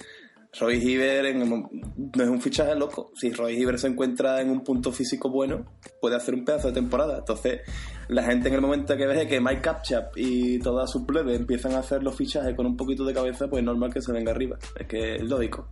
[0.59, 3.11] Roy Hiver en, no es un fichaje loco.
[3.15, 5.65] Si Roy Hiver se encuentra en un punto físico bueno,
[6.01, 7.19] puede hacer un pedazo de temporada.
[7.19, 7.61] Entonces,
[8.07, 11.73] la gente en el momento que ve que Mike Capchap y todas sus plebes empiezan
[11.73, 14.31] a hacer los fichajes con un poquito de cabeza, pues es normal que se venga
[14.31, 14.57] arriba.
[14.79, 15.69] Es que es lógico.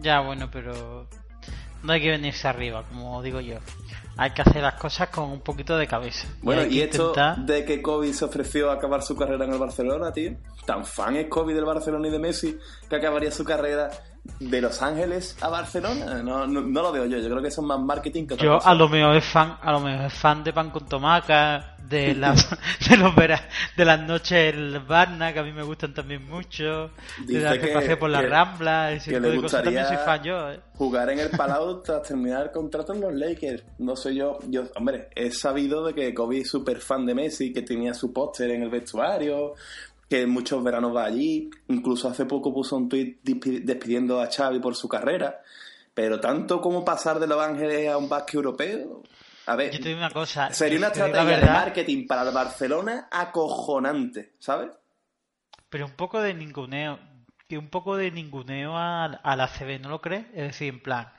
[0.00, 1.08] Ya, bueno, pero
[1.86, 3.56] no hay que venirse arriba, como digo yo.
[4.18, 6.26] Hay que hacer las cosas con un poquito de cabeza.
[6.42, 10.10] Bueno, y, esto de que Kobe se ofreció a acabar su carrera en el Barcelona,
[10.12, 10.32] tío.
[10.64, 13.90] Tan fan es Kobe del Barcelona y de Messi que acabaría su carrera
[14.40, 16.22] de Los Ángeles a Barcelona.
[16.22, 17.18] No, no, no lo veo yo.
[17.18, 19.72] Yo creo que eso es más marketing que Yo a lo mejor es fan, a
[19.72, 22.48] lo mejor es fan de pan con tomaca, de las
[22.88, 26.90] de los vera- de las noches el Barna que a mí me gustan también mucho,
[27.26, 29.62] de las que que- pasé por la que- Rambla, ese que tipo le de cosas
[29.62, 30.50] también soy gustaría fan yo.
[30.52, 30.60] ¿eh?
[30.74, 33.62] jugar en el Palau tras terminar el contrato en los Lakers.
[33.78, 37.52] No sé yo, yo, hombre, he sabido de que Kobe es súper fan de Messi,
[37.52, 39.54] que tenía su póster en el vestuario,
[40.08, 41.50] que muchos veranos va allí.
[41.68, 45.40] Incluso hace poco puso un tweet despidiendo a Xavi por su carrera.
[45.94, 49.02] Pero tanto como pasar de Los Ángeles a un básquet europeo,
[49.46, 52.32] a ver, Yo te digo una cosa, sería una la estrategia de marketing para el
[52.34, 54.70] Barcelona acojonante, ¿sabes?
[55.68, 56.98] pero un poco de ninguneo,
[57.48, 60.24] que un poco de ninguneo al, al ACB, ¿no lo crees?
[60.32, 61.12] Es decir, en plan,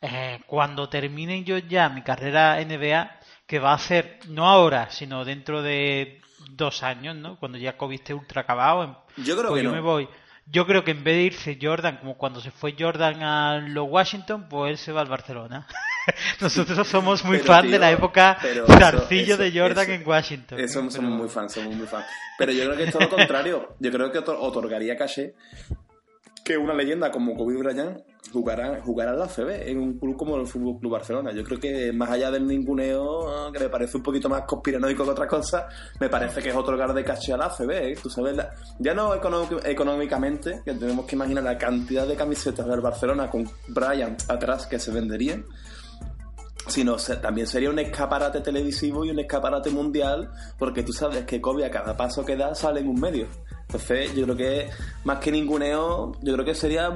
[0.00, 3.10] eh, cuando termine yo ya mi carrera NBA,
[3.46, 7.38] que va a ser no ahora, sino dentro de dos años, ¿no?
[7.38, 9.76] Cuando ya Kobe esté ultra acabado, Yo creo pues que yo no.
[9.76, 10.08] me voy.
[10.46, 13.88] Yo creo que en vez de irse Jordan, como cuando se fue Jordan a los
[13.88, 15.66] Washington, pues él se va al Barcelona.
[16.40, 18.38] Nosotros somos muy Pero, fan tío, de la época
[18.78, 20.60] zarcillo de Jordan eso- en Washington.
[20.60, 22.06] Eso somos Pero- muy fans, somos muy fans.
[22.38, 23.74] Pero yo creo que es todo lo contrario.
[23.78, 25.34] Yo creo que otor- otorgaría caché
[26.44, 27.98] que una leyenda como Kobe Bryant
[28.32, 31.32] jugará, jugará en la CB, en un club como el Fútbol Club Barcelona.
[31.32, 35.10] Yo creo que más allá del ninguneo, que me parece un poquito más conspiranoico que
[35.10, 35.68] otra cosa,
[36.00, 37.70] me parece que es otorgar de caché a la CB.
[37.92, 37.98] ¿eh?
[38.02, 42.66] Tú sabes, la- ya no econó- económicamente, que tenemos que imaginar la cantidad de camisetas
[42.66, 45.44] del Barcelona con Bryant atrás que se venderían
[46.68, 51.64] sino también sería un escaparate televisivo y un escaparate mundial, porque tú sabes que Kobe
[51.64, 53.26] a cada paso que da sale en un medio.
[53.62, 54.70] Entonces, yo creo que
[55.04, 56.92] más que ninguneo, yo creo que sería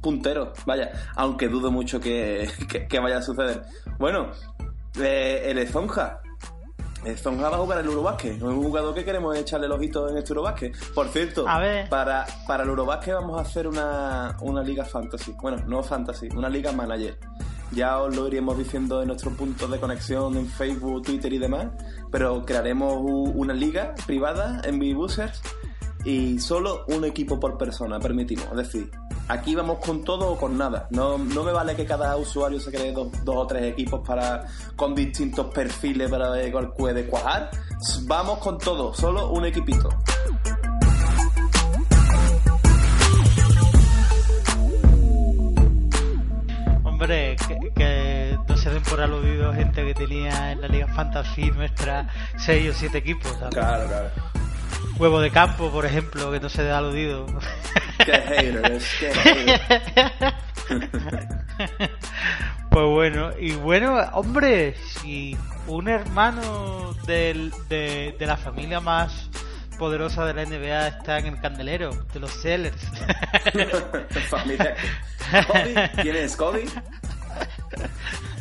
[0.00, 3.62] puntero, vaya, aunque dudo mucho que, que- que vaya a suceder.
[3.98, 4.30] Bueno,
[5.00, 6.20] eh, el Esponja.
[7.04, 10.18] Esponja va a jugar el Eurobasket, es un jugador que queremos echarle el ojito en
[10.18, 10.72] este Eurobasket.
[10.94, 11.88] Por cierto, A ver.
[11.88, 15.34] para, para el Eurobasket vamos a hacer una, una liga fantasy.
[15.42, 17.18] Bueno, no fantasy, una liga manager.
[17.72, 21.68] Ya os lo iríamos diciendo en nuestros puntos de conexión en Facebook, Twitter y demás.
[22.10, 25.40] Pero crearemos una liga privada en Bibusers
[26.04, 28.46] y solo un equipo por persona permitimos.
[28.50, 28.90] Es decir,
[29.28, 30.88] aquí vamos con todo o con nada.
[30.90, 34.46] No, no me vale que cada usuario se cree dos, dos o tres equipos para
[34.76, 37.50] con distintos perfiles para ver cuál puede cuajar.
[38.02, 39.88] Vamos con todo, solo un equipito.
[49.02, 53.30] Aludido gente que tenía en la Liga Fantasy nuestra 6 o 7 equipos.
[53.38, 53.54] ¿sabes?
[53.54, 54.08] Claro, claro.
[54.98, 57.26] Huevo de campo, por ejemplo, que no se dé aludido.
[58.04, 58.12] Qué
[59.00, 59.12] qué.
[62.70, 65.36] Pues bueno, y bueno, hombre, si
[65.66, 69.28] un hermano del- de, de la familia más
[69.78, 72.80] poderosa de la NBA está en el candelero, de los Sellers.
[74.30, 74.74] Familia.
[75.46, 75.90] ¿Kobe?
[76.02, 76.64] ¿Quién es Kobe?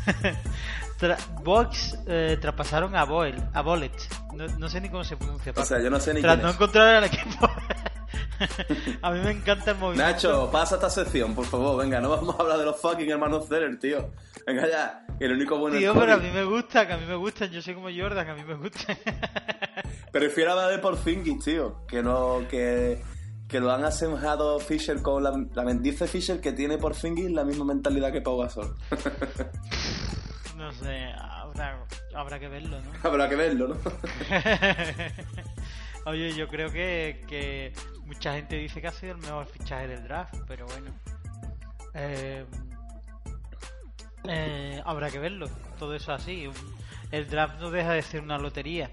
[0.99, 3.91] Tra- Box eh, traspasaron a Boyle, a Bolet.
[4.33, 5.51] No, no sé ni cómo se pronuncia.
[5.55, 6.55] O sea, yo no sé ni Tras quién no es.
[6.55, 7.49] encontrar al equipo.
[9.01, 10.11] a mí me encanta el movimiento.
[10.11, 11.81] Nacho, pasa esta sección, por favor.
[11.81, 14.11] Venga, no vamos a hablar de los fucking hermanos Zeller, tío.
[14.45, 17.15] Venga ya, el único bueno Tío, pero a mí me gusta, que a mí me
[17.15, 17.49] gustan.
[17.51, 18.97] Yo soy como Jordan, a mí me gusta.
[20.11, 21.85] Prefiero hablar de Porzingis, tío.
[21.87, 23.01] Que no, que,
[23.51, 27.65] que lo han asemejado Fisher con la, la dice Fisher que tiene Porzingis la misma
[27.65, 28.73] mentalidad que Pau Gasol.
[30.57, 31.09] no sé,
[31.45, 31.77] otra,
[32.15, 32.91] habrá que verlo, ¿no?
[33.09, 33.75] Habrá que verlo, ¿no?
[36.05, 37.73] Oye, yo creo que, que
[38.05, 40.89] mucha gente dice que ha sido el mejor fichaje del draft, pero bueno.
[41.93, 42.45] Eh,
[44.29, 46.49] eh, habrá que verlo, todo eso así.
[47.11, 48.89] El draft no deja de ser una lotería.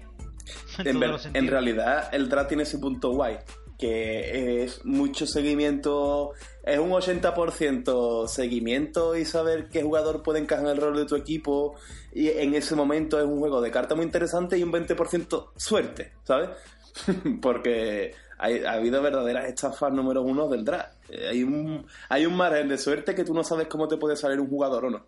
[0.79, 3.37] En, En, ver- en realidad, el draft tiene ese punto guay,
[3.79, 10.71] que es mucho seguimiento, es un 80% seguimiento y saber qué jugador puede encajar en
[10.71, 11.75] el rol de tu equipo.
[12.11, 16.11] Y en ese momento es un juego de cartas muy interesante y un 20% suerte,
[16.25, 16.49] ¿sabes?
[17.41, 20.97] Porque ha habido verdaderas estafas número uno del draft.
[21.09, 24.17] Eh, Hay un, hay un margen de suerte que tú no sabes cómo te puede
[24.17, 25.05] salir un jugador o no.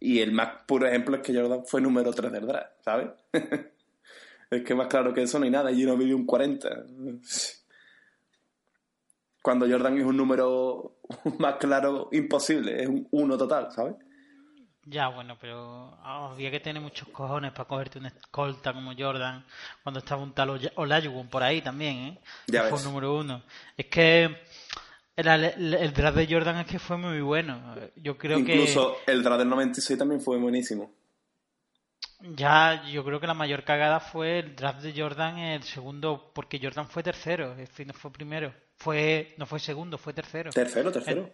[0.00, 3.08] Y el más puro ejemplo es que Jordan fue número 3 del draft, ¿sabes?
[4.50, 5.70] es que más claro que eso no hay nada.
[5.70, 6.68] Yo no vi un 40.
[9.42, 10.96] Cuando Jordan es un número
[11.38, 13.96] más claro imposible, es un 1 total, ¿sabes?
[14.84, 19.44] Ya, bueno, pero había que tener muchos cojones para cogerte una escolta como Jordan
[19.82, 22.18] cuando estaba un tal Ola- Olajuwon por ahí también, ¿eh?
[22.48, 22.84] Ya fue ves.
[22.84, 23.42] número uno.
[23.76, 24.24] Es que
[25.16, 27.74] el, el- el draft de Jordan es que fue muy bueno.
[27.96, 30.90] Yo creo Incluso el draft del 96 también fue buenísimo.
[32.36, 36.58] ya, yo creo que la mayor cagada fue el draft de Jordan el segundo, porque
[36.62, 38.54] Jordan fue tercero, es decir, no fue primero.
[38.80, 40.50] Fue, no fue segundo, fue tercero.
[40.50, 41.30] Tercero, tercero.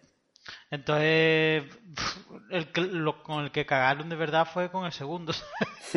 [0.71, 1.65] Entonces,
[2.51, 5.33] el que- lo, con el que cagaron de verdad fue con el segundo.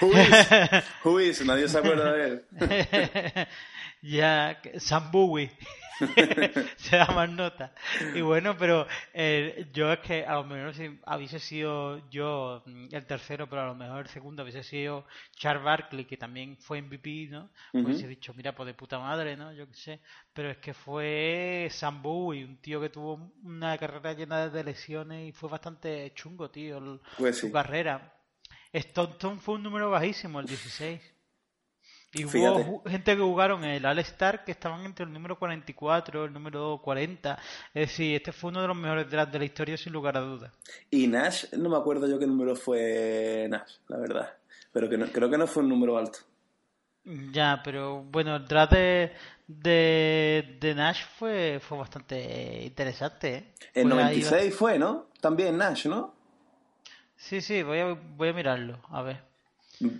[0.00, 0.46] Who is?
[1.04, 1.44] Who is?
[1.44, 3.46] Nadie se acuerda de él.
[4.02, 5.50] ya, Sam Bowie
[6.76, 7.72] se da más nota.
[8.14, 12.88] Y bueno, pero eh, yo es que a lo mejor si hubiese sido yo mm,
[12.92, 16.78] el tercero, pero a lo mejor el segundo hubiese sido Charles Barkley, que también fue
[16.82, 17.50] MVP, ¿no?
[17.82, 19.52] Pues hubiese dicho, mira, pues de puta madre, ¿no?
[19.52, 20.00] Yo qué sé.
[20.32, 25.28] Pero es que fue Sam Bowie, un tío que tuvo una carrera llena de lesiones
[25.28, 28.12] y fue bastante chungo, tío, el- Pues su carrera.
[28.72, 31.00] Stockton fue un número bajísimo, el 16.
[32.14, 32.90] Y hubo Fíjate.
[32.90, 37.38] gente que jugaron el All-Star que estaban entre el número 44 el número 40.
[37.74, 40.20] Es decir, este fue uno de los mejores drafts de la historia sin lugar a
[40.20, 40.52] dudas.
[40.90, 44.32] Y Nash, no me acuerdo yo qué número fue Nash, la verdad.
[44.72, 46.18] Pero que no- creo que no fue un número alto.
[47.32, 49.12] Ya, pero bueno, el draft de,
[49.46, 53.34] de, de Nash fue, fue bastante interesante.
[53.36, 53.52] ¿eh?
[53.72, 55.06] Fue ahí 96 fue, ¿no?
[55.20, 56.14] También Nash, ¿no?
[57.16, 59.20] Sí, sí, voy a, voy a mirarlo, a ver.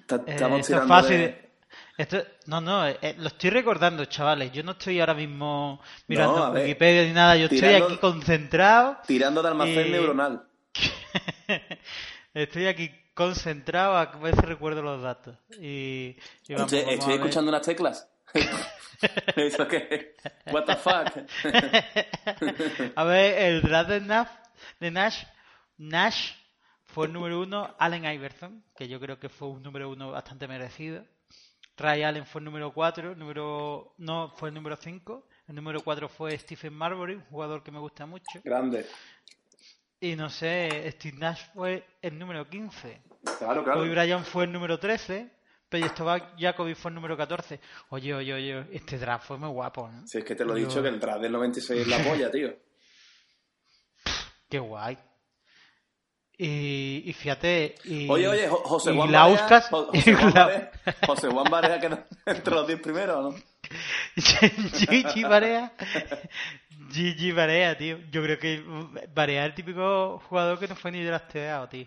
[0.07, 1.17] Ta- Eh, esto es fácil.
[1.19, 1.51] de-
[1.97, 4.53] Esto, no, no, eh, eh, lo estoy recordando, chavales.
[4.53, 7.37] Yo no estoy ahora mismo mirando No, a ver, Wikipedia ni nada.
[7.37, 8.99] Yo estoy aquí concentrado.
[9.07, 10.47] tirando de almacén neuronal.
[12.35, 13.97] estoy aquí concentrado.
[13.97, 15.37] A veces recuerdo los datos.
[15.61, 16.17] Y,
[16.49, 18.09] y vamos, Estoy, vamos escuchando unas teclas.
[19.37, 20.17] ¿Eso qué?
[20.51, 21.13] What the fuck?
[22.97, 24.29] A ver, el draft de Nash,
[24.81, 25.23] de Nash,
[25.79, 26.33] Nash
[26.85, 30.49] fue el número uno, Allen Iverson, que yo creo que fue un número uno bastante
[30.49, 31.05] merecido.
[31.77, 35.81] Ray Allen fue el número cuatro, el número no fue el número cinco, el número
[35.83, 38.41] cuatro fue Stephen Marbury, un jugador que me gusta mucho.
[38.45, 38.87] Grande.
[40.01, 43.03] Y no sé, Steve Nash fue el número 15,
[43.39, 43.81] Claro, claro.
[43.81, 45.31] Kobe Bryant fue el número 13,
[45.69, 45.89] pero
[46.39, 47.59] Jacobi fue el número 14.
[47.89, 50.07] Oye, oye, oye, este draft fue muy guapo, ¿no?
[50.07, 51.99] Si es que te lo he Yo- dicho que el draft del 96 es la
[52.05, 52.55] polla, tío.
[54.49, 54.99] Qué guay.
[56.37, 57.77] Y, y fíjate.
[57.85, 60.71] Y, Oye, oye, Jo- José y Juan Lauskas- Barea, Jo- José Juan La- Barea,
[61.07, 63.41] José Juan Barea que no- entre los 10 primeros, ¿no?
[64.17, 65.73] Gigi Barea.
[66.91, 67.99] Gigi Barea, tío.
[68.11, 68.63] Yo creo que
[69.15, 71.87] Barea es el típico jugador que no fue ni drafteado, tío.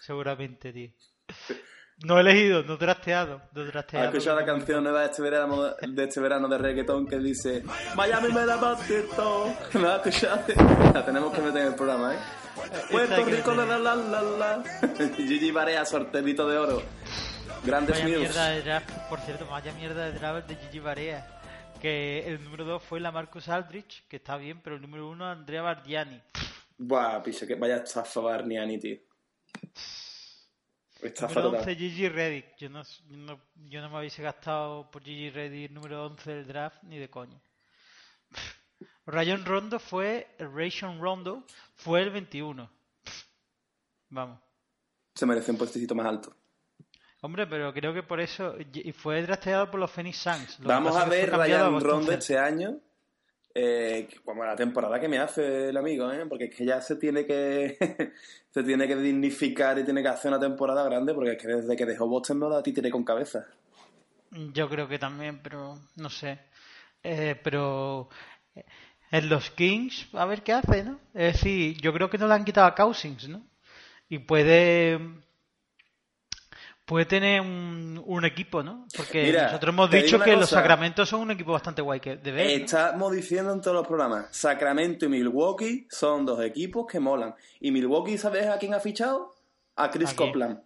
[0.00, 0.90] Seguramente, tío.
[2.02, 3.40] No elegido, no drafteado.
[3.52, 4.06] No ¿Has drafteado.
[4.06, 7.62] escuchado la canción nueva de este verano de, este verano de reggaetón que dice
[7.94, 9.54] Miami me da patito?
[9.74, 10.42] ¿No has escuchado?
[10.92, 12.18] La tenemos que meter en el programa, ¿eh?
[12.90, 14.62] Puerto Rico, la la la la la.
[15.16, 16.82] Gigi Barea, sorterito de oro.
[17.64, 18.18] Grandes Vaya news.
[18.20, 21.26] mierda de draft, por cierto, vaya mierda de draft de Gigi Barea.
[21.80, 25.26] Que el número 2 fue la Marcus Aldrich, que está bien, pero el número 1
[25.26, 26.20] Andrea Bardiani.
[26.78, 28.96] Buah, picho, que vaya estafa Barniani, tío.
[31.04, 31.60] Número total.
[31.60, 32.56] 11 Gigi Reddick.
[32.56, 36.46] Yo no, yo no, yo no me hubiese gastado por Gigi Reddick número 11 del
[36.46, 37.40] draft ni de coña.
[39.06, 42.70] Rayon Rondo fue, Rayon Rondo fue el 21.
[44.10, 44.40] Vamos.
[45.14, 46.34] Se merece un puestecito más alto.
[47.20, 48.54] Hombre, pero creo que por eso.
[48.72, 50.60] Y fue drafteado por los Phoenix Suns.
[50.60, 52.78] Lo Vamos a ver Boston Rondo este año.
[53.56, 56.26] Eh, como la temporada que me hace el amigo, ¿eh?
[56.28, 57.78] Porque es que ya se tiene que
[58.50, 61.76] se tiene que dignificar y tiene que hacer una temporada grande porque es que desde
[61.76, 63.46] que dejó Boston no da títere con cabeza.
[64.52, 66.40] Yo creo que también, pero no sé.
[67.04, 68.08] Eh, pero
[68.56, 68.64] eh,
[69.12, 70.98] en los Kings, a ver qué hace, ¿no?
[71.14, 73.46] Es decir, yo creo que no le han quitado a Cousins, ¿no?
[74.08, 74.98] Y puede
[76.84, 78.86] puede tener un, un equipo, ¿no?
[78.96, 80.50] Porque Mira, nosotros hemos dicho que los.
[80.50, 82.46] Sacramentos son un equipo bastante guay que de ver.
[82.46, 82.64] ¿no?
[82.64, 87.34] Estamos diciendo en todos los programas, Sacramento y Milwaukee son dos equipos que molan.
[87.60, 89.34] Y Milwaukee, ¿sabes a quién ha fichado?
[89.76, 90.16] A Chris ¿A?
[90.16, 90.60] Copland.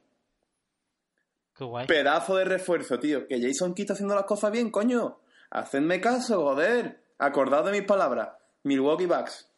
[1.57, 1.87] Qué guay.
[1.87, 3.27] Pedazo de refuerzo, tío.
[3.27, 5.19] Que Jason Kidd está haciendo las cosas bien, coño.
[5.51, 7.03] Hacedme caso, joder.
[7.19, 8.29] Acordad de mis palabras.
[8.65, 9.49] Milwaukee Bucks.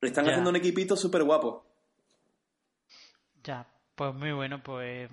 [0.00, 0.30] Están Ya.
[0.30, 1.66] haciendo un equipito súper guapo.
[3.42, 3.66] Ya,
[3.98, 5.10] pues muy bueno, pues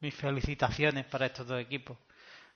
[0.00, 1.96] mis felicitaciones para estos dos equipos.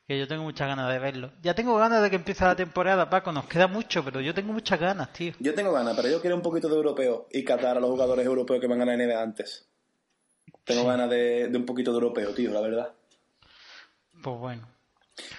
[0.09, 1.31] Que yo tengo muchas ganas de verlo.
[1.43, 3.31] Ya tengo ganas de que empiece la temporada, Paco.
[3.33, 5.33] Nos queda mucho, pero yo tengo muchas ganas, tío.
[5.39, 8.27] Yo tengo ganas, pero yo quiero un poquito de europeo y catar a los jugadores
[8.27, 9.69] europeos que van a la NBA antes.
[10.65, 12.93] Tengo ganas de, de un poquito de europeo, tío, la verdad.
[14.23, 14.69] Pues bueno.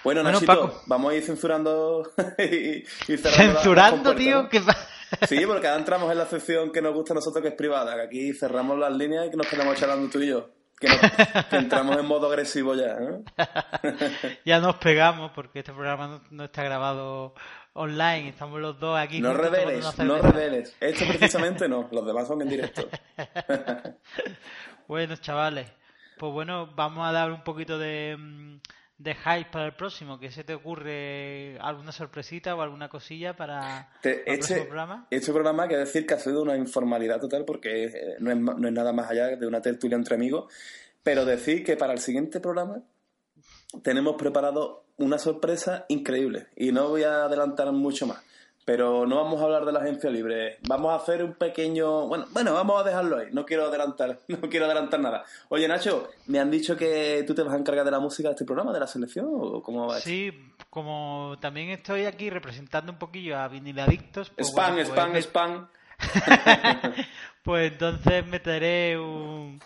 [0.03, 0.83] Bueno, Bueno, Nachito, Paco.
[0.87, 4.75] vamos a ir censurando y, y cerrando Censurando, tío, que va-
[5.27, 7.95] Sí, porque ahora entramos en la sección que nos gusta a nosotros, que es privada.
[7.95, 10.49] Que aquí cerramos las líneas y que nos quedamos charlando tú y yo.
[10.79, 13.23] Que, nos- que entramos en modo agresivo ya, ¿no?
[14.45, 17.33] ya nos pegamos porque este programa no, no está grabado
[17.73, 18.29] online.
[18.29, 19.19] Estamos los dos aquí.
[19.21, 20.75] No reveles, no reveles.
[20.79, 22.87] Esto precisamente no, los demás son en directo.
[24.87, 25.69] Bueno, chavales,
[26.17, 28.59] pues bueno, vamos a dar un poquito de,
[28.97, 30.19] de hype para el próximo.
[30.19, 31.57] ¿Qué se te ocurre?
[31.59, 35.07] ¿Alguna sorpresita o alguna cosilla para Te- para el este, programa?
[35.11, 38.37] este programa hay que decir que ha sido una informalidad total porque eh, no es,
[38.37, 40.51] no es nada más allá de una tertulia entre amigos,
[41.03, 42.81] pero decir que para el siguiente programa
[43.83, 48.23] tenemos preparado una sorpresa increíble y no voy a adelantar mucho más.
[48.67, 50.57] Pero no vamos a hablar de la agencia libre.
[50.67, 52.05] Vamos a hacer un pequeño.
[52.07, 53.27] Bueno, bueno, vamos a dejarlo ahí.
[53.31, 55.23] No quiero adelantar, no quiero adelantar nada.
[55.47, 58.33] Oye, Nacho, me han dicho que tú te vas a encargar de la música de
[58.33, 60.01] este programa, de la selección, o cómo va?
[60.01, 60.33] Sí,
[60.69, 64.31] como también estoy aquí representando un poquillo a viniladictos.
[64.31, 65.69] Pues Spam, bueno, spam, pues, spam.
[67.43, 69.61] Pues entonces meteré un,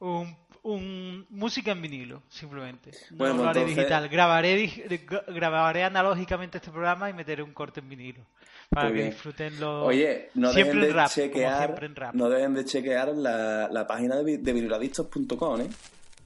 [0.00, 2.90] un, un música en vinilo, simplemente.
[3.10, 4.08] No Bueno, lo haré entonces- digital.
[4.08, 8.24] Grabaré, grabaré analógicamente este programa y meteré un corte en vinilo.
[8.70, 9.10] Para Muy que bien.
[9.12, 9.86] disfruten los...
[9.86, 14.38] Oye, no siempre dejen de rap, chequear, no dejen de chequear la, la página de,
[14.38, 15.68] de viniladictos.com, ¿eh?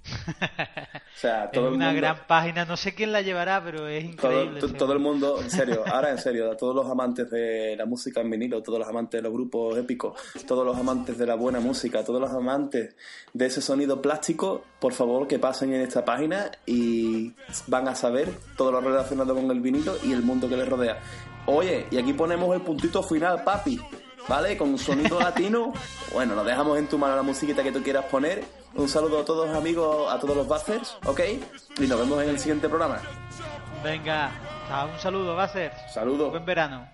[1.16, 4.04] O sea, Es el una mundo, gran página, no sé quién la llevará, pero es
[4.04, 4.60] increíble.
[4.76, 8.20] todo el mundo, en serio, ahora en serio, a todos los amantes de la música
[8.20, 11.58] en vinilo, todos los amantes de los grupos épicos, todos los amantes de la buena
[11.58, 12.96] música, todos los amantes
[13.32, 17.32] de ese sonido plástico, por favor que pasen en esta página y
[17.66, 20.98] van a saber todo lo relacionado con el vinilo y el mundo que les rodea.
[21.46, 23.80] Oye, y aquí ponemos el puntito final, papi.
[24.28, 24.56] ¿Vale?
[24.56, 25.72] Con un sonido latino.
[26.12, 28.42] Bueno, nos dejamos en tu mano la musiquita que tú quieras poner.
[28.76, 31.20] Un saludo a todos amigos, a todos los buzzers, ¿ok?
[31.78, 33.00] Y nos vemos en el siguiente programa.
[33.82, 34.30] Venga,
[34.92, 35.72] un saludo, ser.
[35.92, 36.30] Saludos.
[36.30, 36.86] Buen verano.